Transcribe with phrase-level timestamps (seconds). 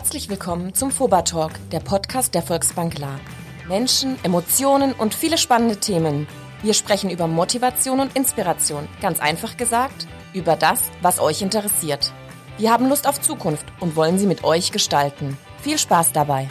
[0.00, 3.20] Herzlich willkommen zum FOBA Talk, der Podcast der Volksbank La.
[3.68, 6.26] Menschen, Emotionen und viele spannende Themen.
[6.62, 8.88] Wir sprechen über Motivation und Inspiration.
[9.02, 12.14] Ganz einfach gesagt, über das, was euch interessiert.
[12.56, 15.36] Wir haben Lust auf Zukunft und wollen sie mit euch gestalten.
[15.60, 16.48] Viel Spaß dabei!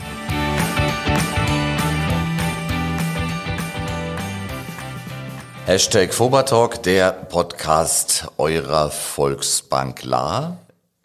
[5.65, 10.59] Hashtag Fobertalk, der Podcast eurer Volksbank La.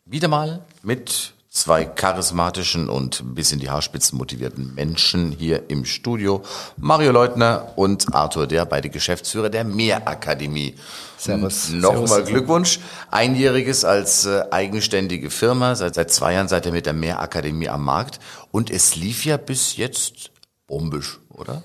[0.04, 6.42] Wieder mal mit zwei charismatischen und ein bisschen die Haarspitzen motivierten Menschen hier im Studio.
[6.76, 10.74] Mario Leutner und Arthur, der beide Geschäftsführer der Mehrakademie.
[11.16, 11.70] Servus.
[11.70, 12.80] Nochmal Glückwunsch.
[13.12, 15.76] Einjähriges als äh, eigenständige Firma.
[15.76, 18.18] Seit, seit zwei Jahren seid ihr mit der Mehrakademie am Markt.
[18.50, 20.32] Und es lief ja bis jetzt
[20.66, 21.62] bombisch, oder?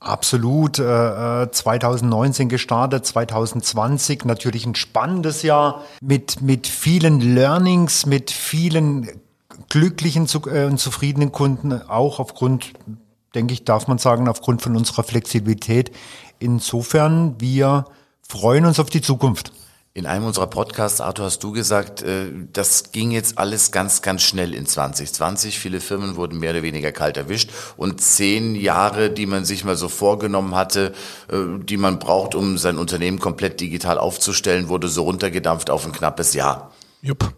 [0.00, 0.78] Absolut.
[0.78, 9.08] Äh, 2019 gestartet, 2020 natürlich ein spannendes Jahr mit, mit vielen Learnings, mit vielen
[9.70, 12.74] glücklichen äh, und zufriedenen Kunden, auch aufgrund,
[13.34, 15.90] denke ich, darf man sagen, aufgrund von unserer Flexibilität.
[16.38, 17.86] Insofern, wir
[18.28, 19.52] freuen uns auf die Zukunft.
[19.92, 24.22] In einem unserer Podcasts, Arthur, hast du gesagt, äh, das ging jetzt alles ganz, ganz
[24.22, 25.58] schnell in 2020.
[25.58, 29.76] Viele Firmen wurden mehr oder weniger kalt erwischt und zehn Jahre, die man sich mal
[29.76, 30.92] so vorgenommen hatte,
[31.28, 35.92] äh, die man braucht, um sein Unternehmen komplett digital aufzustellen, wurde so runtergedampft auf ein
[35.92, 36.70] knappes Jahr.
[37.02, 37.32] Jupp.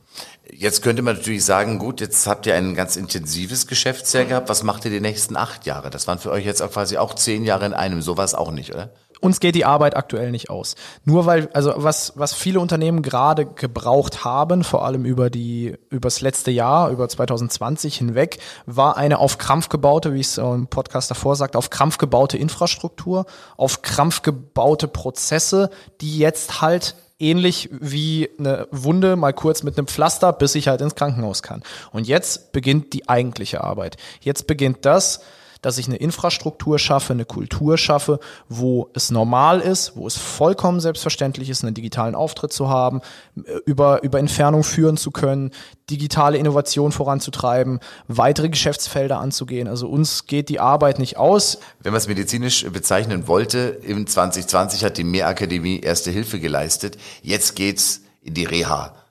[0.54, 4.48] Jetzt könnte man natürlich sagen, gut, jetzt habt ihr ein ganz intensives Geschäftsjahr gehabt.
[4.48, 5.88] Was macht ihr die nächsten acht Jahre?
[5.88, 8.02] Das waren für euch jetzt quasi auch zehn Jahre in einem.
[8.02, 8.90] So war es auch nicht, oder?
[9.22, 10.74] uns geht die Arbeit aktuell nicht aus.
[11.04, 16.20] Nur weil, also was, was viele Unternehmen gerade gebraucht haben, vor allem über die, übers
[16.20, 21.36] letzte Jahr, über 2020 hinweg, war eine auf Krampf gebaute, wie es im Podcast davor
[21.36, 28.66] sagte, auf Krampf gebaute Infrastruktur, auf Krampf gebaute Prozesse, die jetzt halt ähnlich wie eine
[28.70, 31.62] Wunde mal kurz mit einem Pflaster, bis ich halt ins Krankenhaus kann.
[31.92, 33.96] Und jetzt beginnt die eigentliche Arbeit.
[34.20, 35.20] Jetzt beginnt das,
[35.62, 40.80] dass ich eine Infrastruktur schaffe, eine Kultur schaffe, wo es normal ist, wo es vollkommen
[40.80, 43.00] selbstverständlich ist, einen digitalen Auftritt zu haben,
[43.36, 45.52] äh, über, über Entfernung führen zu können,
[45.88, 49.68] digitale Innovation voranzutreiben, weitere Geschäftsfelder anzugehen.
[49.68, 51.58] Also uns geht die Arbeit nicht aus.
[51.80, 56.98] Wenn man es medizinisch bezeichnen wollte, im 2020 hat die Mehrakademie erste Hilfe geleistet.
[57.22, 59.01] Jetzt geht's in die Reha.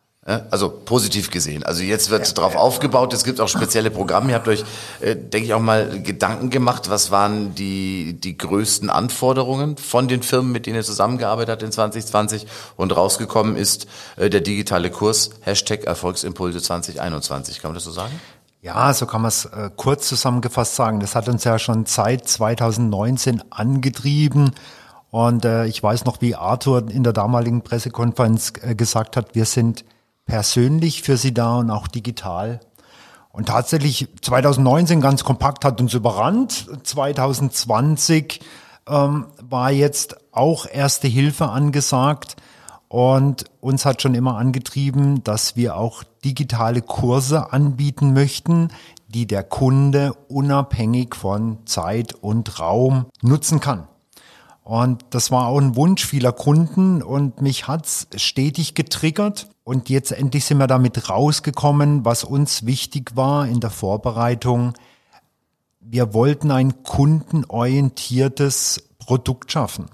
[0.49, 1.63] Also positiv gesehen.
[1.63, 2.59] Also jetzt wird ja, drauf ja.
[2.59, 3.13] aufgebaut.
[3.13, 4.29] Es gibt auch spezielle Programme.
[4.29, 4.63] Ihr habt euch,
[4.99, 6.89] äh, denke ich, auch mal Gedanken gemacht.
[6.89, 11.71] Was waren die, die größten Anforderungen von den Firmen, mit denen ihr zusammengearbeitet habt in
[11.71, 12.47] 2020?
[12.77, 13.87] Und rausgekommen ist
[14.17, 17.61] äh, der digitale Kurs, Hashtag Erfolgsimpulse 2021.
[17.61, 18.13] Kann man das so sagen?
[18.61, 20.99] Ja, so kann man es äh, kurz zusammengefasst sagen.
[20.99, 24.51] Das hat uns ja schon seit 2019 angetrieben.
[25.09, 29.45] Und äh, ich weiß noch, wie Arthur in der damaligen Pressekonferenz äh, gesagt hat, wir
[29.45, 29.83] sind
[30.31, 32.61] persönlich für sie da und auch digital.
[33.33, 36.67] Und tatsächlich 2019 ganz kompakt hat uns überrannt.
[36.83, 38.39] 2020
[38.87, 42.37] ähm, war jetzt auch erste Hilfe angesagt
[42.87, 48.69] und uns hat schon immer angetrieben, dass wir auch digitale Kurse anbieten möchten,
[49.09, 53.89] die der Kunde unabhängig von Zeit und Raum nutzen kann.
[54.63, 59.47] Und das war auch ein Wunsch vieler Kunden und mich hat's stetig getriggert.
[59.63, 64.73] Und jetzt endlich sind wir damit rausgekommen, was uns wichtig war in der Vorbereitung.
[65.79, 69.87] Wir wollten ein kundenorientiertes Produkt schaffen.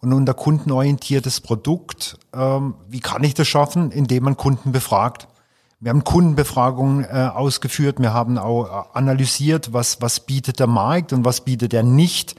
[0.00, 3.90] Und unter kundenorientiertes Produkt, ähm, wie kann ich das schaffen?
[3.90, 5.28] Indem man Kunden befragt.
[5.80, 11.12] Wir haben Kundenbefragungen äh, ausgeführt, wir haben auch äh, analysiert, was, was bietet der Markt
[11.12, 12.34] und was bietet er nicht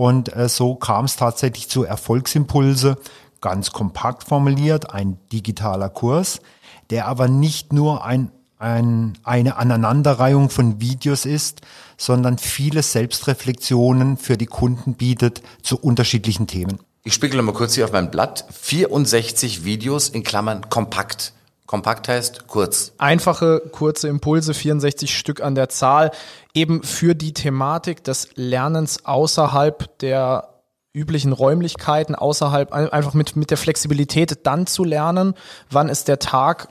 [0.00, 2.96] und äh, so kam es tatsächlich zu Erfolgsimpulse,
[3.42, 6.40] ganz kompakt formuliert, ein digitaler Kurs,
[6.88, 11.60] der aber nicht nur ein, ein, eine Aneinanderreihung von Videos ist,
[11.98, 16.78] sondern viele Selbstreflexionen für die Kunden bietet zu unterschiedlichen Themen.
[17.04, 18.46] Ich spiegel mal kurz hier auf mein Blatt.
[18.52, 21.34] 64 Videos in Klammern kompakt.
[21.70, 22.94] Kompakt heißt kurz.
[22.98, 26.10] Einfache, kurze Impulse, 64 Stück an der Zahl,
[26.52, 30.48] eben für die Thematik des Lernens außerhalb der
[30.92, 35.34] üblichen Räumlichkeiten, außerhalb, einfach mit, mit der Flexibilität dann zu lernen,
[35.70, 36.66] wann es der Tag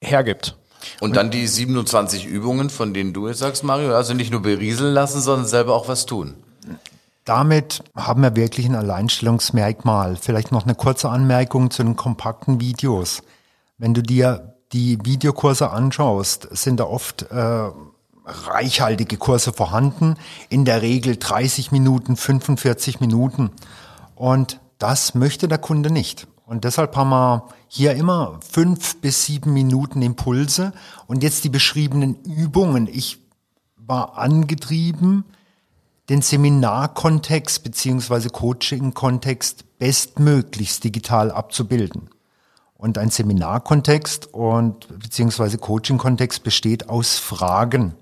[0.00, 0.56] hergibt.
[1.00, 4.94] Und dann die 27 Übungen, von denen du jetzt sagst, Mario, also nicht nur berieseln
[4.94, 6.36] lassen, sondern selber auch was tun.
[7.24, 10.14] Damit haben wir wirklich ein Alleinstellungsmerkmal.
[10.14, 13.22] Vielleicht noch eine kurze Anmerkung zu den kompakten Videos.
[13.78, 17.70] Wenn du dir die Videokurse anschaust, sind da oft äh,
[18.24, 20.16] reichhaltige Kurse vorhanden,
[20.48, 23.50] in der Regel 30 Minuten, 45 Minuten.
[24.14, 26.26] Und das möchte der Kunde nicht.
[26.46, 30.72] Und deshalb haben wir hier immer fünf bis sieben Minuten Impulse
[31.06, 32.86] und jetzt die beschriebenen Übungen.
[32.86, 33.18] Ich
[33.76, 35.24] war angetrieben,
[36.10, 42.10] den Seminarkontext beziehungsweise Coaching-Kontext bestmöglichst digital abzubilden.
[42.84, 47.94] Und ein Seminarkontext und beziehungsweise Coaching-Kontext besteht aus Fragen.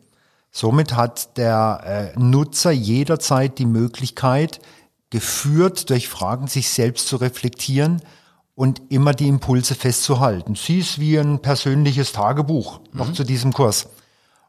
[0.51, 4.59] Somit hat der äh, Nutzer jederzeit die Möglichkeit,
[5.11, 8.03] geführt durch Fragen sich selbst zu reflektieren
[8.57, 10.57] und immer die Impulse festzuhalten.
[10.57, 13.15] Sie ist wie ein persönliches Tagebuch noch mhm.
[13.15, 13.89] zu diesem Kurs.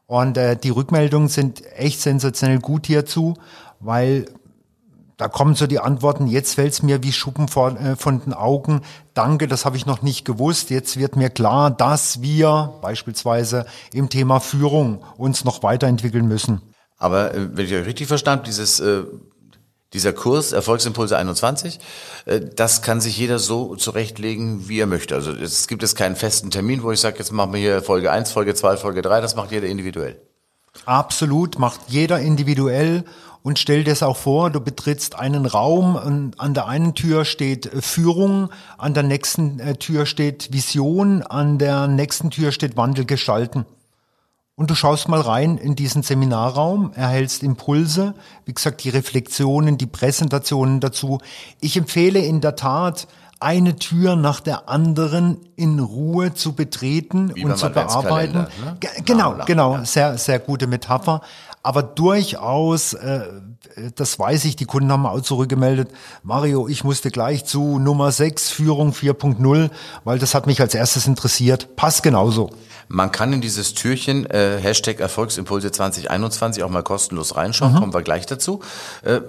[0.08, 3.34] Und äh, die Rückmeldungen sind echt sensationell gut hierzu,
[3.78, 4.26] weil
[5.24, 8.34] da kommen so die Antworten, jetzt fällt es mir wie Schuppen vor, äh, von den
[8.34, 8.82] Augen.
[9.14, 10.68] Danke, das habe ich noch nicht gewusst.
[10.68, 16.60] Jetzt wird mir klar, dass wir beispielsweise im Thema Führung uns noch weiterentwickeln müssen.
[16.98, 19.04] Aber äh, wenn ich euch richtig verstanden dieses äh,
[19.94, 21.80] dieser Kurs Erfolgsimpulse 21,
[22.26, 25.14] äh, das kann sich jeder so zurechtlegen, wie er möchte.
[25.14, 28.10] Also es gibt es keinen festen Termin, wo ich sage, jetzt machen wir hier Folge
[28.10, 30.20] 1, Folge 2, Folge 3, das macht jeder individuell.
[30.84, 33.04] Absolut, macht jeder individuell
[33.44, 37.26] und stell dir es auch vor, du betrittst einen Raum und an der einen Tür
[37.26, 38.48] steht Führung,
[38.78, 43.66] an der nächsten äh, Tür steht Vision, an der nächsten Tür steht Wandel gestalten.
[44.56, 48.14] Und du schaust mal rein in diesen Seminarraum, erhältst Impulse,
[48.46, 51.18] wie gesagt, die Reflexionen, die Präsentationen dazu.
[51.60, 53.08] Ich empfehle in der Tat,
[53.40, 58.46] eine Tür nach der anderen in Ruhe zu betreten Wie und zu bearbeiten.
[58.64, 58.78] Ne?
[59.04, 61.20] Genau, genau, sehr, sehr gute Metapher
[61.64, 63.22] aber durchaus, äh,
[63.96, 65.88] das weiß ich, die Kunden haben auch zurückgemeldet,
[66.22, 69.70] Mario, ich musste gleich zu Nummer 6, Führung 4.0,
[70.04, 71.74] weil das hat mich als erstes interessiert.
[71.74, 72.50] Passt genauso.
[72.88, 77.78] Man kann in dieses Türchen äh, Hashtag Erfolgsimpulse 2021 auch mal kostenlos reinschauen, mhm.
[77.78, 78.60] kommen wir gleich dazu.
[79.02, 79.22] Äh,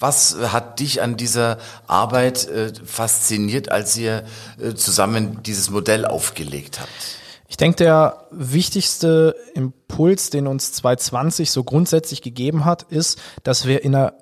[0.00, 4.24] was hat dich an dieser Arbeit äh, fasziniert, als ihr
[4.60, 7.21] äh, zusammen dieses Modell aufgelegt habt?
[7.52, 13.84] Ich denke, der wichtigste Impuls, den uns 2020 so grundsätzlich gegeben hat, ist, dass wir
[13.84, 14.14] in einer,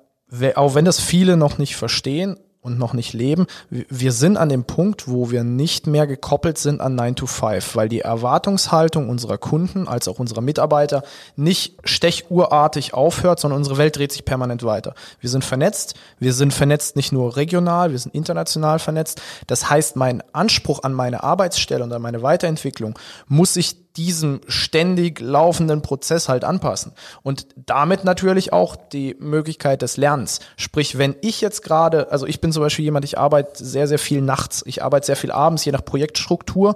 [0.55, 3.47] auch wenn das viele noch nicht verstehen, und noch nicht leben.
[3.69, 7.75] Wir sind an dem Punkt, wo wir nicht mehr gekoppelt sind an 9 to 5,
[7.75, 11.03] weil die Erwartungshaltung unserer Kunden als auch unserer Mitarbeiter
[11.35, 14.93] nicht stechurartig aufhört, sondern unsere Welt dreht sich permanent weiter.
[15.19, 19.21] Wir sind vernetzt, wir sind vernetzt nicht nur regional, wir sind international vernetzt.
[19.47, 22.97] Das heißt, mein Anspruch an meine Arbeitsstelle und an meine Weiterentwicklung
[23.27, 26.93] muss sich diesem ständig laufenden Prozess halt anpassen.
[27.23, 30.39] Und damit natürlich auch die Möglichkeit des Lernens.
[30.55, 33.99] Sprich, wenn ich jetzt gerade, also ich bin zum Beispiel jemand, ich arbeite sehr, sehr
[33.99, 36.75] viel nachts, ich arbeite sehr viel abends, je nach Projektstruktur.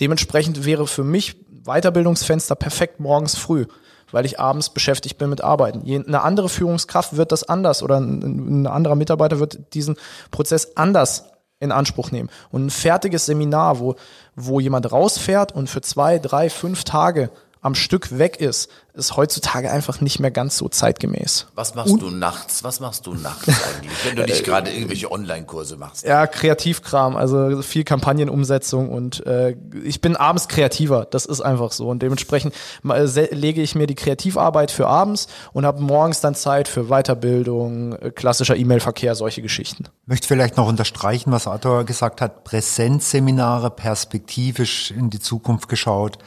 [0.00, 3.66] Dementsprechend wäre für mich Weiterbildungsfenster perfekt morgens früh
[4.12, 5.82] weil ich abends beschäftigt bin mit Arbeiten.
[5.84, 9.96] Eine andere Führungskraft wird das anders oder ein anderer Mitarbeiter wird diesen
[10.30, 11.24] Prozess anders
[11.60, 12.30] in Anspruch nehmen.
[12.50, 13.96] Und ein fertiges Seminar, wo,
[14.34, 17.30] wo jemand rausfährt und für zwei, drei, fünf Tage
[17.64, 21.46] am Stück weg ist, ist heutzutage einfach nicht mehr ganz so zeitgemäß.
[21.54, 22.62] Was machst und, du nachts?
[22.62, 26.04] Was machst du nachts eigentlich, wenn du nicht gerade irgendwelche Online-Kurse machst?
[26.04, 31.88] Ja, Kreativkram, also viel Kampagnenumsetzung und äh, ich bin abends kreativer, das ist einfach so
[31.88, 32.54] und dementsprechend
[32.86, 37.94] äh, lege ich mir die Kreativarbeit für abends und habe morgens dann Zeit für Weiterbildung,
[37.94, 39.84] äh, klassischer E-Mail-Verkehr, solche Geschichten.
[40.02, 46.18] Ich möchte vielleicht noch unterstreichen, was Arthur gesagt hat, Präsenzseminare perspektivisch in die Zukunft geschaut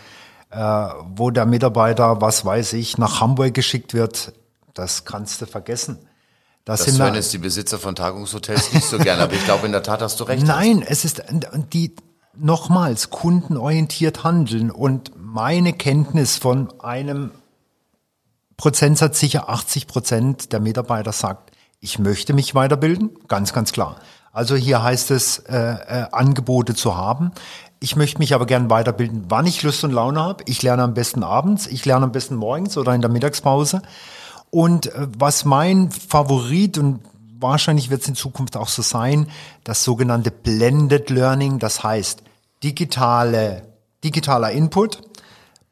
[0.50, 4.34] wo der Mitarbeiter, was weiß ich, nach Hamburg geschickt wird,
[4.74, 5.98] das kannst du vergessen.
[6.64, 9.72] Das, das hören jetzt die Besitzer von Tagungshotels nicht so gerne, aber ich glaube, in
[9.72, 10.46] der Tat hast du recht.
[10.46, 11.24] Nein, es ist
[11.72, 11.96] die
[12.36, 17.32] nochmals kundenorientiert handeln und meine Kenntnis von einem
[18.58, 23.98] Prozentsatz sicher 80 Prozent der Mitarbeiter sagt, ich möchte mich weiterbilden, ganz, ganz klar.
[24.34, 27.32] Also hier heißt es, äh, äh, Angebote zu haben.
[27.80, 30.44] Ich möchte mich aber gern weiterbilden, wann ich Lust und Laune habe.
[30.48, 33.82] Ich lerne am besten abends, ich lerne am besten morgens oder in der Mittagspause.
[34.50, 37.02] Und äh, was mein Favorit und
[37.40, 39.30] wahrscheinlich wird es in Zukunft auch so sein,
[39.64, 42.24] das sogenannte Blended Learning, das heißt
[42.64, 43.68] digitale,
[44.04, 45.02] digitaler Input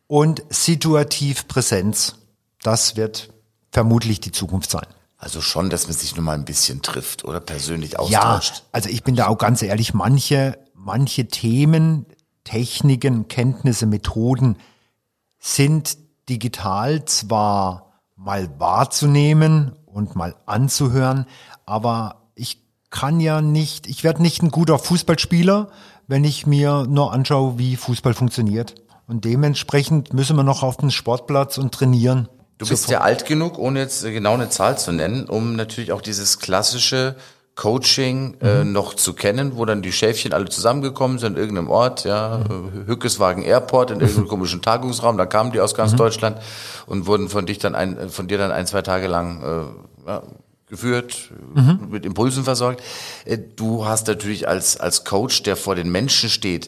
[0.08, 2.16] und situativ Präsenz.
[2.62, 3.34] Das wird
[3.72, 4.86] vermutlich die Zukunft sein.
[5.18, 8.58] Also schon, dass man sich nur mal ein bisschen trifft oder persönlich austauscht.
[8.58, 12.06] Ja, also ich bin da auch ganz ehrlich, manche manche Themen,
[12.44, 14.58] Techniken, Kenntnisse, Methoden
[15.40, 15.98] sind
[16.30, 21.26] digital zwar mal wahrzunehmen und mal anzuhören,
[21.66, 22.62] aber ich
[22.92, 25.70] kann ja nicht, ich werde nicht ein guter Fußballspieler,
[26.08, 28.76] wenn ich mir nur anschaue, wie Fußball funktioniert.
[29.08, 32.30] Und dementsprechend müssen wir noch auf den Sportplatz und trainieren.
[32.60, 36.02] Du bist ja alt genug, ohne jetzt genau eine Zahl zu nennen, um natürlich auch
[36.02, 37.16] dieses klassische
[37.56, 38.74] Coaching äh, Mhm.
[38.74, 42.84] noch zu kennen, wo dann die Schäfchen alle zusammengekommen sind, in irgendeinem Ort, ja, Mhm.
[42.84, 45.78] äh, Hückeswagen Airport, in irgendeinem komischen Tagungsraum, da kamen die aus Mhm.
[45.78, 46.38] ganz Deutschland
[46.86, 49.42] und wurden von dich dann ein, äh, von dir dann ein, zwei Tage lang
[50.06, 50.24] äh, ja,
[50.68, 51.88] geführt, Mhm.
[51.92, 52.82] mit Impulsen versorgt.
[53.24, 56.68] Äh, Du hast natürlich als, als Coach, der vor den Menschen steht,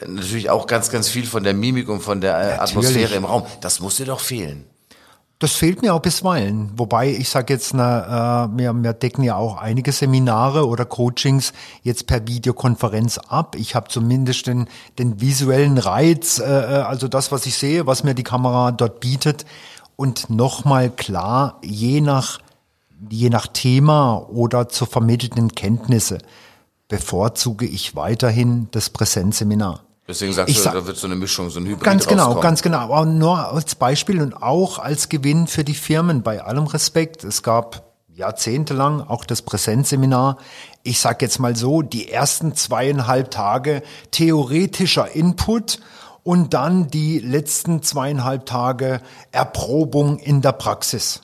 [0.00, 2.60] äh, natürlich auch ganz, ganz viel von der Mimik und von der äh, Natürlich.
[2.60, 3.46] Atmosphäre im Raum.
[3.60, 4.64] Das muss dir doch fehlen.
[5.38, 6.70] Das fehlt mir auch bisweilen.
[6.76, 11.52] Wobei ich sage jetzt, na, äh, wir, wir decken ja auch einige Seminare oder Coachings
[11.82, 13.54] jetzt per Videokonferenz ab.
[13.58, 14.66] Ich habe zumindest den,
[14.98, 19.00] den visuellen Reiz, äh, äh, also das, was ich sehe, was mir die Kamera dort
[19.00, 19.44] bietet.
[19.96, 22.38] Und nochmal klar, je nach,
[23.10, 26.18] je nach Thema oder zu vermittelnden Kenntnisse
[26.88, 29.85] bevorzuge ich weiterhin das Präsenzseminar.
[30.08, 32.24] Deswegen sagst Ich du, sag- da wird so eine Mischung, so ein Hybrid Ganz genau,
[32.24, 32.42] rauskommen.
[32.42, 32.78] ganz genau.
[32.78, 36.22] Aber nur als Beispiel und auch als Gewinn für die Firmen.
[36.22, 37.24] Bei allem Respekt.
[37.24, 37.82] Es gab
[38.14, 40.38] jahrzehntelang auch das Präsenzseminar.
[40.84, 43.82] Ich sag jetzt mal so, die ersten zweieinhalb Tage
[44.12, 45.80] theoretischer Input
[46.22, 49.00] und dann die letzten zweieinhalb Tage
[49.32, 51.22] Erprobung in der Praxis.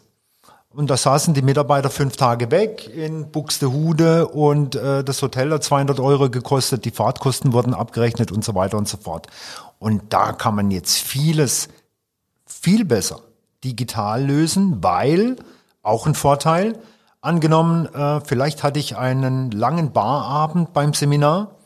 [0.74, 5.62] Und da saßen die Mitarbeiter fünf Tage weg in Buxtehude und äh, das Hotel hat
[5.62, 9.26] 200 Euro gekostet, die Fahrtkosten wurden abgerechnet und so weiter und so fort.
[9.78, 11.68] Und da kann man jetzt vieles
[12.46, 13.20] viel besser
[13.64, 15.36] digital lösen, weil
[15.82, 16.78] auch ein Vorteil.
[17.20, 21.56] Angenommen, äh, vielleicht hatte ich einen langen Barabend beim Seminar,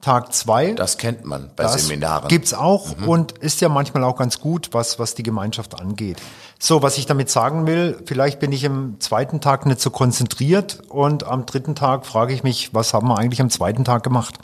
[0.00, 0.72] Tag zwei.
[0.72, 2.28] Das kennt man bei Das Seminaren.
[2.28, 6.18] Gibt's auch und ist ja manchmal auch ganz gut, was, was die Gemeinschaft angeht.
[6.58, 10.80] So, was ich damit sagen will, vielleicht bin ich im zweiten Tag nicht so konzentriert
[10.88, 14.38] und am dritten Tag frage ich mich, was haben wir eigentlich am zweiten Tag gemacht?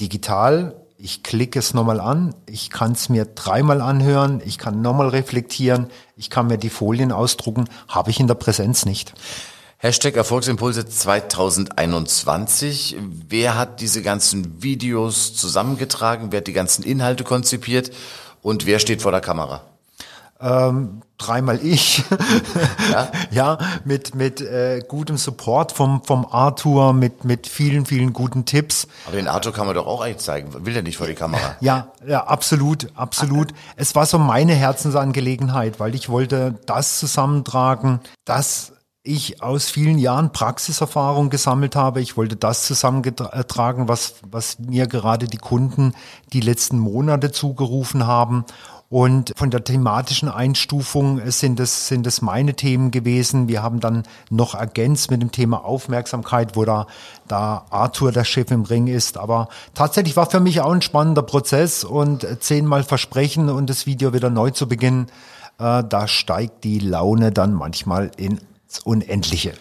[0.00, 5.08] Digital, ich klicke es nochmal an, ich kann es mir dreimal anhören, ich kann nochmal
[5.08, 9.14] reflektieren, ich kann mir die Folien ausdrucken, habe ich in der Präsenz nicht.
[9.78, 12.96] Hashtag Erfolgsimpulse 2021.
[13.28, 16.32] Wer hat diese ganzen Videos zusammengetragen?
[16.32, 17.90] Wer hat die ganzen Inhalte konzipiert?
[18.40, 19.60] Und wer steht vor der Kamera?
[20.40, 22.04] Ähm, dreimal ich.
[22.90, 23.12] Ja?
[23.30, 28.88] ja, mit, mit äh, gutem Support vom, vom Arthur, mit, mit vielen, vielen guten Tipps.
[29.06, 30.64] Aber den Arthur kann man doch auch eigentlich zeigen.
[30.64, 31.56] Will der nicht vor die Kamera?
[31.60, 33.52] Ja, ja, absolut, absolut.
[33.76, 38.72] Es war so meine Herzensangelegenheit, weil ich wollte das zusammentragen, das
[39.06, 42.00] ich aus vielen Jahren Praxiserfahrung gesammelt habe.
[42.00, 45.94] Ich wollte das zusammentragen, was, was mir gerade die Kunden
[46.32, 48.44] die letzten Monate zugerufen haben.
[48.88, 53.48] Und von der thematischen Einstufung sind es, sind es meine Themen gewesen.
[53.48, 56.86] Wir haben dann noch ergänzt mit dem Thema Aufmerksamkeit, wo da,
[57.26, 59.18] da Arthur der Chef im Ring ist.
[59.18, 64.12] Aber tatsächlich war für mich auch ein spannender Prozess und zehnmal versprechen und das Video
[64.12, 65.08] wieder neu zu beginnen,
[65.58, 68.12] äh, da steigt die Laune dann manchmal
[68.66, 69.54] ins Unendliche.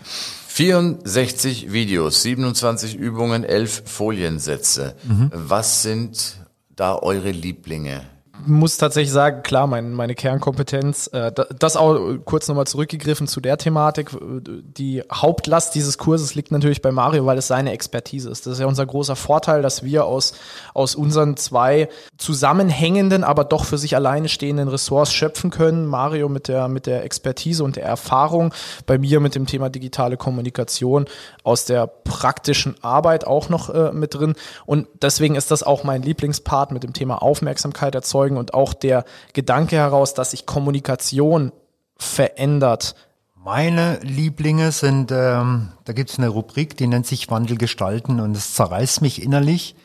[0.48, 4.96] 64 Videos, 27 Übungen, 11 Foliensätze.
[5.04, 5.32] Mhm.
[5.34, 6.38] Was sind
[6.76, 8.06] da eure Lieblinge?
[8.46, 13.42] Muss tatsächlich sagen, klar, mein, meine Kernkompetenz, äh, da- das auch kurz nochmal zurückgegriffen zu
[13.42, 14.12] der Thematik.
[14.22, 18.46] Die Hauptlast dieses Kurses liegt natürlich bei Mario, weil es seine Expertise ist.
[18.46, 20.34] Das ist ja unser großer Vorteil, dass wir aus,
[20.74, 25.86] aus unseren zwei zusammenhängenden, aber doch für sich alleine stehenden Ressorts schöpfen können.
[25.86, 28.54] Mario mit der, mit der Expertise und der Erfahrung,
[28.86, 31.06] bei mir mit dem Thema digitale Kommunikation
[31.44, 34.36] aus der praktischen Arbeit auch noch äh, mit drin.
[34.66, 39.06] Und deswegen ist das auch mein Lieblingspart mit dem Thema Aufmerksamkeit erzeugen und auch der
[39.34, 41.52] Gedanke heraus, dass sich Kommunikation
[41.98, 42.96] verändert.
[43.36, 48.36] Meine Lieblinge sind, ähm, da gibt es eine Rubrik, die nennt sich Wandel gestalten und
[48.36, 49.76] es zerreißt mich innerlich,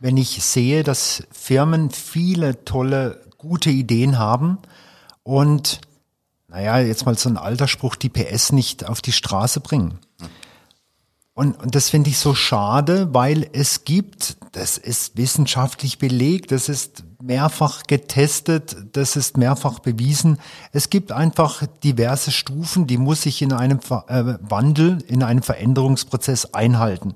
[0.00, 4.58] wenn ich sehe, dass Firmen viele tolle, gute Ideen haben
[5.22, 5.80] und,
[6.48, 9.98] naja, jetzt mal so ein alter Spruch, die PS nicht auf die Straße bringen.
[11.38, 16.68] Und, und das finde ich so schade, weil es gibt, das ist wissenschaftlich belegt, das
[16.68, 20.38] ist mehrfach getestet, das ist mehrfach bewiesen.
[20.72, 23.78] Es gibt einfach diverse Stufen, die muss sich in einem
[24.08, 27.14] äh, Wandel, in einem Veränderungsprozess einhalten.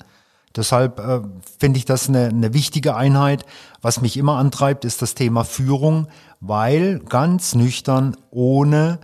[0.54, 1.22] Deshalb äh,
[1.58, 3.44] finde ich das eine, eine wichtige Einheit.
[3.80, 6.06] Was mich immer antreibt, ist das Thema Führung,
[6.38, 9.00] weil ganz nüchtern ohne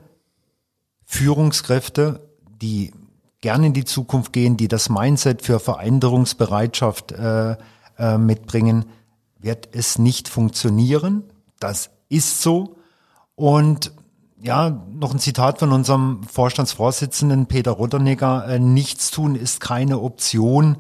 [1.06, 2.20] Führungskräfte,
[2.62, 2.92] die
[3.40, 7.57] gerne in die Zukunft gehen, die das Mindset für Veränderungsbereitschaft äh,
[7.99, 8.87] äh, mitbringen,
[9.38, 11.25] wird es nicht funktionieren.
[11.61, 12.76] Das ist so.
[13.35, 13.92] Und
[14.40, 18.47] ja, noch ein Zitat von unserem Vorstandsvorsitzenden Peter Rotternecker.
[18.49, 20.78] Äh, nichts tun ist keine Option.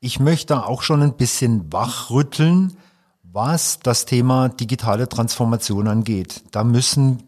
[0.00, 2.76] Ich möchte auch schon ein bisschen wachrütteln,
[3.22, 6.44] was das Thema digitale Transformation angeht.
[6.52, 7.24] Da müssen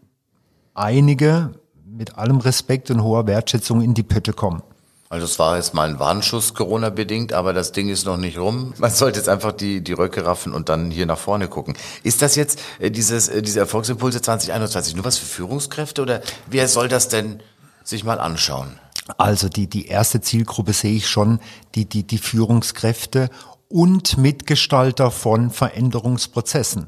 [0.73, 1.60] einige
[1.97, 4.63] mit allem Respekt und hoher Wertschätzung in die Pötte kommen.
[5.09, 8.73] Also es war jetzt mal ein Warnschuss Corona-bedingt, aber das Ding ist noch nicht rum.
[8.77, 11.75] Man sollte jetzt einfach die, die Röcke raffen und dann hier nach vorne gucken.
[12.03, 16.69] Ist das jetzt äh, dieses, äh, diese Erfolgsimpulse 2021 nur was für Führungskräfte oder wer
[16.69, 17.41] soll das denn
[17.83, 18.79] sich mal anschauen?
[19.17, 21.41] Also die, die erste Zielgruppe sehe ich schon,
[21.75, 23.29] die, die, die Führungskräfte
[23.67, 26.87] und Mitgestalter von Veränderungsprozessen.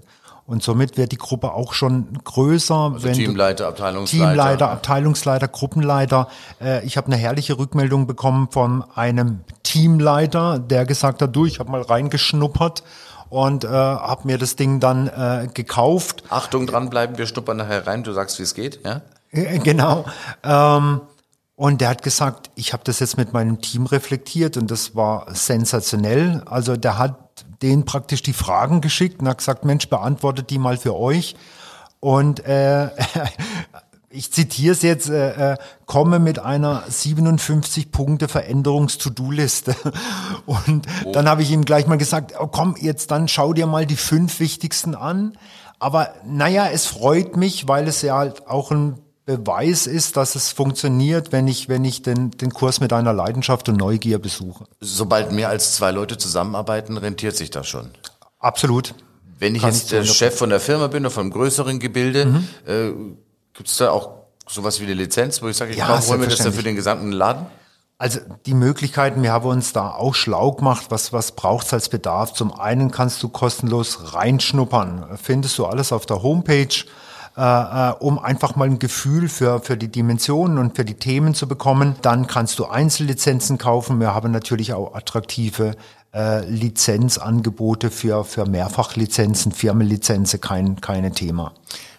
[0.53, 2.75] Und somit wird die Gruppe auch schon größer.
[2.75, 4.25] Also wenn Teamleiter, Abteilungsleiter.
[4.27, 6.27] Teamleiter, Abteilungsleiter, Gruppenleiter.
[6.61, 11.59] Äh, ich habe eine herrliche Rückmeldung bekommen von einem Teamleiter, der gesagt hat, du, ich
[11.59, 12.83] habe mal reingeschnuppert
[13.29, 16.23] und äh, habe mir das Ding dann äh, gekauft.
[16.29, 19.01] Achtung, dranbleiben, wir schnuppern nachher rein, du sagst, wie es geht, ja?
[19.31, 20.05] Äh, Genau.
[20.43, 21.01] Ähm,
[21.55, 25.25] und der hat gesagt, ich habe das jetzt mit meinem Team reflektiert und das war
[25.33, 26.43] sensationell.
[26.45, 27.22] Also der hat
[27.63, 31.35] denen praktisch die Fragen geschickt und hat gesagt, Mensch, beantwortet die mal für euch.
[31.99, 32.89] Und äh,
[34.09, 39.75] ich zitiere es jetzt, äh, äh, komme mit einer 57 Punkte Veränderungs-To-Do-Liste.
[40.45, 43.85] Und dann habe ich ihm gleich mal gesagt, oh, komm, jetzt dann schau dir mal
[43.85, 45.37] die fünf wichtigsten an.
[45.79, 50.51] Aber naja, es freut mich, weil es ja halt auch ein Beweis ist, dass es
[50.51, 54.65] funktioniert, wenn ich, wenn ich den, den Kurs mit einer Leidenschaft und Neugier besuche.
[54.81, 57.91] Sobald mehr als zwei Leute zusammenarbeiten, rentiert sich das schon.
[58.39, 58.93] Absolut.
[59.39, 62.47] Wenn ich Kann jetzt ich Chef von der Firma bin oder vom größeren Gebilde, Mhm.
[62.67, 62.91] äh,
[63.53, 64.09] gibt es da auch
[64.47, 66.75] sowas wie eine Lizenz, wo ich sage, ich Ja, hol mir das dann für den
[66.75, 67.45] gesamten Laden?
[67.97, 72.33] Also die Möglichkeiten, wir haben uns da auch schlau gemacht, was, was braucht's als Bedarf.
[72.33, 76.67] Zum einen kannst du kostenlos reinschnuppern, findest du alles auf der Homepage,
[77.35, 81.33] äh, äh, um einfach mal ein Gefühl für, für die Dimensionen und für die Themen
[81.33, 81.95] zu bekommen.
[82.01, 83.99] Dann kannst du Einzellizenzen kaufen.
[83.99, 85.75] Wir haben natürlich auch attraktive
[86.13, 91.53] äh, Lizenzangebote für, für Mehrfachlizenzen, Firmenlizenzen, kein, keine Thema.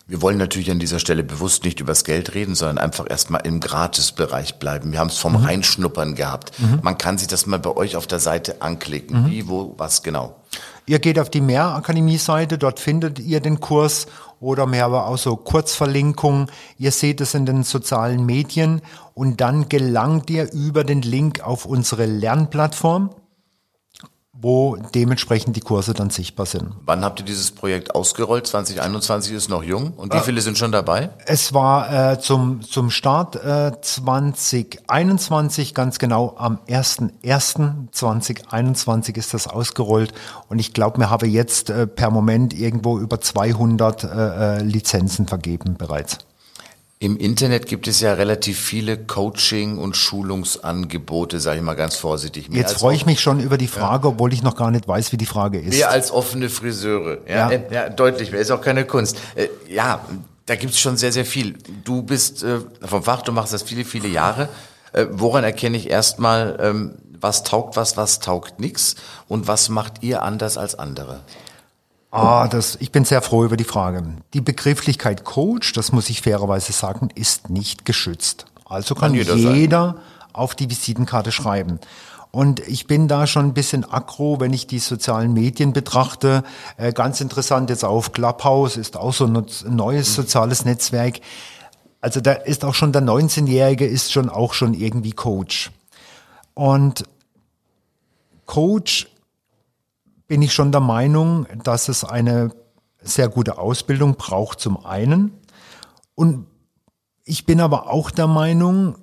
[0.07, 3.59] Wir wollen natürlich an dieser Stelle bewusst nicht übers Geld reden, sondern einfach erstmal im
[3.59, 4.93] Gratisbereich bleiben.
[4.93, 5.47] Wir haben es vom Mhm.
[5.47, 6.53] Reinschnuppern gehabt.
[6.83, 9.23] Man kann sich das mal bei euch auf der Seite anklicken.
[9.23, 9.31] Mhm.
[9.31, 10.37] Wie, wo, was genau?
[10.87, 14.07] Ihr geht auf die Mehrakademie-Seite, dort findet ihr den Kurs
[14.39, 16.51] oder wir haben auch so Kurzverlinkungen.
[16.77, 18.83] Ihr seht es in den sozialen Medien
[19.15, 23.11] und dann gelangt ihr über den Link auf unsere Lernplattform,
[24.45, 26.69] wo dementsprechend die Kurse dann sichtbar sind.
[26.85, 28.47] Wann habt ihr dieses Projekt ausgerollt?
[28.47, 29.95] 2021 ist noch jung.
[29.97, 31.09] Und Äh, wie viele sind schon dabei?
[31.27, 40.13] Es war äh, zum, zum Start äh, 2021, ganz genau am 1.1.2021 ist das ausgerollt
[40.49, 45.27] und ich glaube, wir haben jetzt äh, per Moment irgendwo über 200 äh, äh, Lizenzen
[45.27, 46.19] vergeben bereits.
[47.01, 52.49] Im Internet gibt es ja relativ viele Coaching- und Schulungsangebote, sage ich mal ganz vorsichtig.
[52.49, 55.13] Mehr Jetzt freue ich mich schon über die Frage, obwohl ich noch gar nicht weiß,
[55.13, 55.77] wie die Frage ist.
[55.77, 57.19] Mehr als offene Friseure.
[57.29, 57.53] Ja, Ja.
[57.53, 57.61] ja.
[57.71, 58.41] ja deutlich mehr.
[58.41, 59.19] Ist auch keine Kunst.
[59.35, 60.05] Äh, ja,
[60.47, 61.59] da gibt's schon sehr, sehr viel.
[61.85, 64.49] Du bist äh, vom Fach, du machst das viele, viele Jahre.
[64.93, 68.97] Äh, woran erkenne ich erstmal, ähm, was taugt was, was taugt nix
[69.29, 71.21] und was macht ihr anders als andere?
[72.15, 74.05] Ah, das, ich bin sehr froh über die Frage.
[74.35, 78.47] Die Begrifflichkeit Coach, das muss ich fairerweise sagen, ist nicht geschützt.
[78.65, 79.97] Also kann, Kann jeder, jeder
[80.33, 81.81] auf die Visitenkarte schreiben.
[82.31, 86.45] Und ich bin da schon ein bisschen aggro, wenn ich die sozialen Medien betrachte.
[86.77, 91.21] Äh, ganz interessant jetzt auf Clubhouse ist auch so ein neues soziales Netzwerk.
[92.01, 95.73] Also da ist auch schon der 19-Jährige ist schon auch schon irgendwie Coach.
[96.55, 97.05] Und
[98.47, 99.09] Coach
[100.35, 102.51] bin ich schon der Meinung, dass es eine
[103.01, 105.31] sehr gute Ausbildung braucht zum einen.
[106.17, 106.49] Und
[107.25, 108.97] ich bin aber auch der Meinung,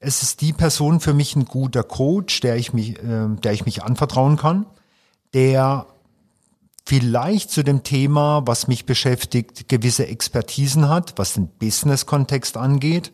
[0.00, 3.66] es ist die Person für mich ein guter Coach, der ich mich, äh, der ich
[3.66, 4.66] mich anvertrauen kann,
[5.32, 5.86] der
[6.84, 13.12] vielleicht zu dem Thema, was mich beschäftigt, gewisse Expertisen hat, was den Business-Kontext angeht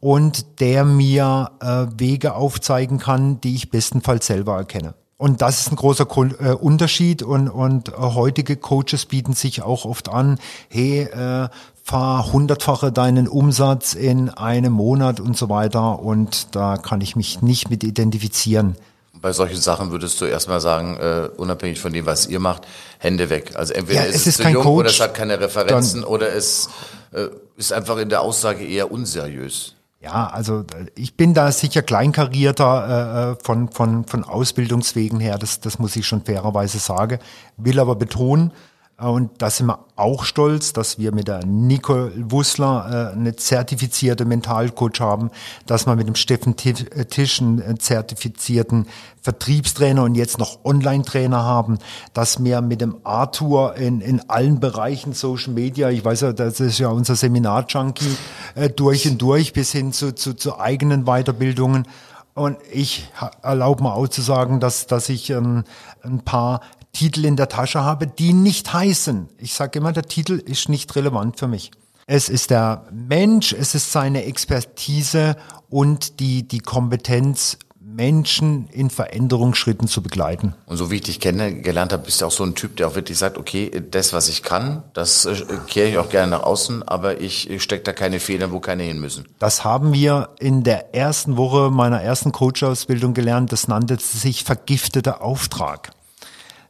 [0.00, 4.94] und der mir äh, Wege aufzeigen kann, die ich bestenfalls selber erkenne.
[5.18, 6.06] Und das ist ein großer
[6.40, 11.48] äh, Unterschied und, und äh, heutige Coaches bieten sich auch oft an, hey, äh,
[11.82, 17.40] fahr hundertfache deinen Umsatz in einem Monat und so weiter und da kann ich mich
[17.42, 18.76] nicht mit identifizieren.
[19.14, 22.66] Bei solchen Sachen würdest du erstmal sagen, äh, unabhängig von dem, was ihr macht,
[22.98, 23.52] Hände weg.
[23.54, 25.40] Also entweder Ja, ist es es, ist zu kein jung Coach, oder es hat keine
[25.40, 26.68] Referenzen oder es
[27.12, 29.75] äh, ist einfach in der Aussage eher unseriös.
[30.06, 35.58] Ja, also äh, ich bin da sicher kleinkarierter äh, von, von, von Ausbildungswegen her, das,
[35.58, 37.18] das muss ich schon fairerweise sagen,
[37.56, 38.54] will aber betonen, äh,
[38.98, 44.24] und da sind wir auch stolz, dass wir mit der Nicole Wussler äh, eine zertifizierte
[44.24, 45.30] Mentalcoach haben,
[45.66, 48.86] dass wir mit dem Steffen Ti- äh, Tisch einen äh, zertifizierten
[49.20, 51.78] Vertriebstrainer und jetzt noch Online-Trainer haben,
[52.14, 56.60] dass wir mit dem Arthur in, in allen Bereichen Social Media, ich weiß ja, das
[56.60, 58.16] ist ja unser Seminar-Junkie,
[58.54, 61.86] äh, durch und durch bis hin zu, zu, zu eigenen Weiterbildungen.
[62.32, 63.10] Und ich
[63.42, 65.64] erlaube mir auch zu sagen, dass, dass ich ähm,
[66.02, 66.60] ein paar
[66.96, 69.28] Titel in der Tasche habe, die nicht heißen.
[69.36, 71.70] Ich sage immer, der Titel ist nicht relevant für mich.
[72.06, 75.36] Es ist der Mensch, es ist seine Expertise
[75.68, 80.54] und die, die Kompetenz, Menschen in Veränderungsschritten zu begleiten.
[80.66, 82.94] Und so wie ich dich kennengelernt habe, bist du auch so ein Typ, der auch
[82.94, 85.34] wirklich sagt, okay, das, was ich kann, das äh,
[85.66, 89.00] kehre ich auch gerne nach außen, aber ich stecke da keine Federn, wo keine hin
[89.00, 89.26] müssen.
[89.38, 93.52] Das haben wir in der ersten Woche meiner ersten Coach-Ausbildung gelernt.
[93.52, 95.90] Das nannte sich vergifteter Auftrag.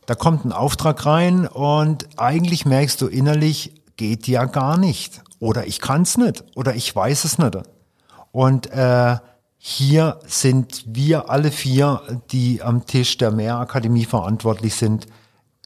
[0.07, 5.23] Da kommt ein Auftrag rein und eigentlich merkst du innerlich, geht ja gar nicht.
[5.41, 6.45] Oder ich kann es nicht.
[6.55, 7.59] Oder ich weiß es nicht.
[8.31, 9.17] Und äh,
[9.59, 15.07] hier sind wir alle vier, die am Tisch der Mehrakademie verantwortlich sind,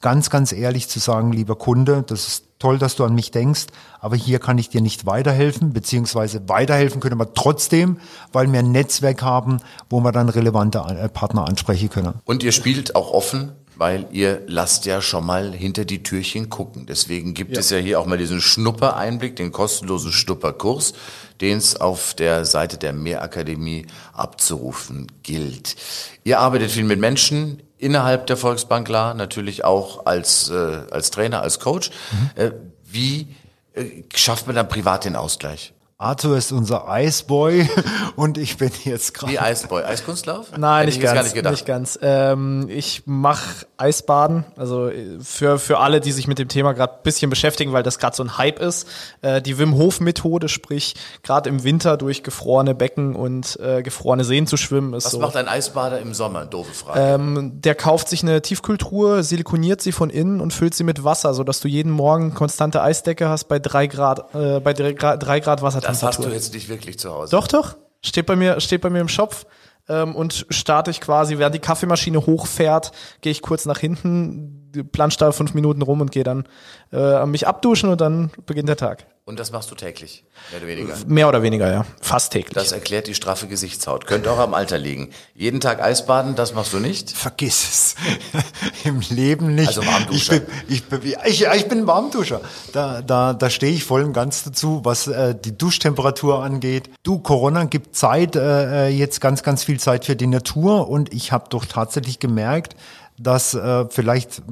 [0.00, 3.66] ganz, ganz ehrlich zu sagen, lieber Kunde, das ist toll, dass du an mich denkst,
[4.00, 7.98] aber hier kann ich dir nicht weiterhelfen, beziehungsweise weiterhelfen können wir trotzdem,
[8.32, 12.14] weil wir ein Netzwerk haben, wo wir dann relevante äh, Partner ansprechen können.
[12.24, 16.84] Und ihr spielt auch offen weil ihr lasst ja schon mal hinter die Türchen gucken.
[16.84, 17.60] Deswegen gibt ja.
[17.60, 20.92] es ja hier auch mal diesen Schnuppereinblick, den kostenlosen Schnupperkurs,
[21.40, 25.76] den es auf der Seite der Mehrakademie abzurufen gilt.
[26.24, 31.40] Ihr arbeitet viel mit Menschen innerhalb der Volksbank klar, natürlich auch als, äh, als Trainer,
[31.40, 31.90] als Coach.
[32.12, 32.30] Mhm.
[32.34, 32.50] Äh,
[32.84, 33.28] wie
[33.72, 35.72] äh, schafft man dann privat den Ausgleich?
[36.00, 37.68] Arthur ist unser Eisboy
[38.16, 39.32] und ich bin jetzt gerade.
[39.34, 39.82] Wie Eisboy?
[39.82, 40.46] Eiskunstlauf?
[40.56, 41.98] Nein, nicht ganz, nicht, nicht, ganz.
[42.00, 44.90] Ähm, ich mache Eisbaden, also
[45.22, 48.16] für, für alle, die sich mit dem Thema gerade ein bisschen beschäftigen, weil das gerade
[48.16, 48.88] so ein Hype ist.
[49.20, 54.24] Äh, die Wim Hof Methode, sprich gerade im Winter durch gefrorene Becken und äh, gefrorene
[54.24, 54.94] Seen zu schwimmen.
[54.94, 55.20] Ist Was so.
[55.20, 56.46] macht ein Eisbader im Sommer?
[56.46, 56.98] Doofe Frage.
[56.98, 61.34] Ähm, der kauft sich eine Tiefkühltruhe, silikoniert sie von innen und füllt sie mit Wasser,
[61.34, 65.40] sodass du jeden Morgen konstante Eisdecke hast bei drei Grad, äh, bei drei Grad, drei
[65.40, 67.30] Grad Wasser das hast du jetzt nicht wirklich zu Hause.
[67.32, 67.76] Doch, doch.
[68.02, 69.46] Steht bei mir, steht bei mir im Shop
[69.88, 75.16] ähm, und starte ich quasi, während die Kaffeemaschine hochfährt, gehe ich kurz nach hinten, plansch
[75.16, 76.44] da fünf Minuten rum und gehe dann
[76.92, 79.06] äh, mich abduschen und dann beginnt der Tag.
[79.30, 80.96] Und das machst du täglich, mehr oder weniger?
[81.06, 81.86] Mehr oder weniger, ja.
[82.00, 82.52] Fast täglich.
[82.52, 84.08] Das erklärt die straffe Gesichtshaut.
[84.08, 85.10] Könnte auch am Alter liegen.
[85.36, 87.12] Jeden Tag Eisbaden, das machst du nicht?
[87.12, 87.94] Vergiss es.
[88.84, 89.68] Im Leben nicht.
[89.68, 90.40] Also Warmduscher.
[90.66, 92.40] Ich bin, ich, ich, ich bin Warmduscher.
[92.72, 96.90] Da, da, da stehe ich voll und ganz dazu, was äh, die Duschtemperatur angeht.
[97.04, 101.14] Du, Corona gibt Zeit, äh, äh jetzt ganz, ganz viel Zeit für die Natur und
[101.14, 102.74] ich habe doch tatsächlich gemerkt,
[103.16, 104.42] dass äh, vielleicht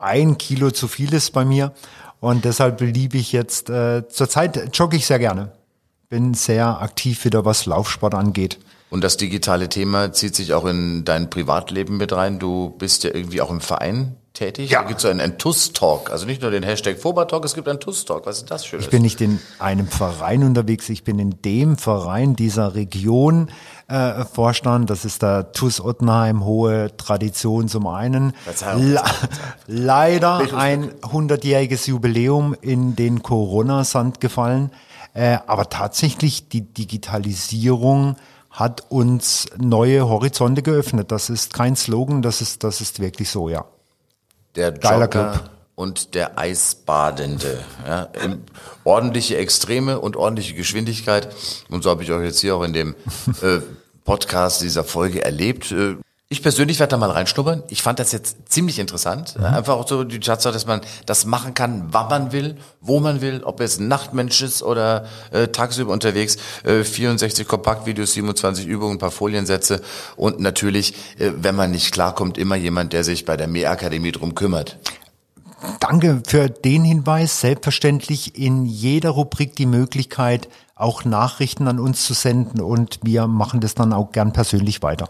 [0.00, 1.72] ein Kilo zu viel ist bei mir
[2.26, 5.52] und deshalb liebe ich jetzt, äh, zurzeit jogge ich sehr gerne.
[6.08, 8.58] Bin sehr aktiv wieder, was Laufsport angeht.
[8.90, 12.40] Und das digitale Thema zieht sich auch in dein Privatleben mit rein.
[12.40, 14.70] Du bist ja irgendwie auch im Verein tätig.
[14.70, 14.82] Ja.
[14.82, 16.10] Da gibt es so einen, einen TUS-Talk.
[16.10, 18.26] Also nicht nur den Hashtag Foba-Talk, es gibt einen TUS-Talk.
[18.26, 18.86] Was ist das Schönes?
[18.86, 23.50] Ich bin nicht in einem Verein unterwegs, ich bin in dem Verein dieser Region
[23.88, 24.90] äh, Vorstand.
[24.90, 28.34] Das ist der TUS Ottenheim, hohe Tradition zum einen.
[28.76, 29.02] Le
[29.66, 34.70] leider ein hundertjähriges Jubiläum in den Corona-Sand gefallen.
[35.14, 38.16] Äh, aber tatsächlich die Digitalisierung
[38.50, 41.12] hat uns neue Horizonte geöffnet.
[41.12, 43.64] Das ist kein Slogan, das ist, das ist wirklich so, ja.
[44.56, 47.58] Der Jogger und der Eisbadende.
[47.86, 48.08] Ja,
[48.84, 51.28] ordentliche Extreme und ordentliche Geschwindigkeit.
[51.68, 52.96] Und so habe ich euch jetzt hier auch in dem
[53.42, 53.60] äh,
[54.04, 55.70] Podcast dieser Folge erlebt.
[55.70, 55.96] Äh,
[56.28, 57.62] ich persönlich werde da mal reinschnuppern.
[57.68, 59.38] Ich fand das jetzt ziemlich interessant.
[59.38, 59.44] Mhm.
[59.44, 63.20] Einfach auch so die Tatsache, dass man das machen kann, wann man will, wo man
[63.20, 66.36] will, ob es ein Nachtmensch ist oder äh, tagsüber unterwegs.
[66.64, 69.82] Äh, 64 Kompaktvideos, 27 Übungen, ein paar Foliensätze
[70.16, 74.34] und natürlich, äh, wenn man nicht klarkommt, immer jemand, der sich bei der Mehrakademie drum
[74.34, 74.78] kümmert.
[75.78, 77.40] Danke für den Hinweis.
[77.40, 83.60] Selbstverständlich in jeder Rubrik die Möglichkeit, auch Nachrichten an uns zu senden und wir machen
[83.60, 85.08] das dann auch gern persönlich weiter.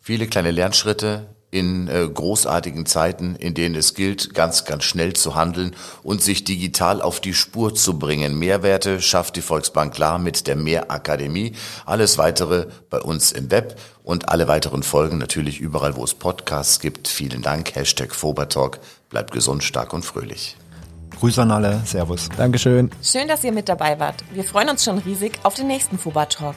[0.00, 5.34] Viele kleine Lernschritte in äh, großartigen Zeiten, in denen es gilt, ganz, ganz schnell zu
[5.34, 8.38] handeln und sich digital auf die Spur zu bringen.
[8.38, 11.52] Mehrwerte schafft die Volksbank klar mit der Mehrakademie.
[11.86, 16.78] Alles weitere bei uns im Web und alle weiteren Folgen natürlich überall, wo es Podcasts
[16.80, 17.08] gibt.
[17.08, 17.74] Vielen Dank.
[17.74, 18.78] Hashtag Fobertalk.
[19.08, 20.56] Bleibt gesund, stark und fröhlich.
[21.18, 21.82] Grüße an alle.
[21.84, 22.28] Servus.
[22.36, 22.90] Dankeschön.
[23.02, 24.24] Schön, dass ihr mit dabei wart.
[24.32, 26.56] Wir freuen uns schon riesig auf den nächsten Fuba Talk.